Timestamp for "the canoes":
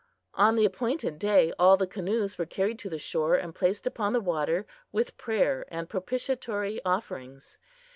1.77-2.39